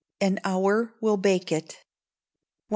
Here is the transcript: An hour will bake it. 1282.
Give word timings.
An 0.19 0.39
hour 0.43 0.95
will 0.99 1.15
bake 1.17 1.51
it. 1.51 1.77
1282. 1.85 1.85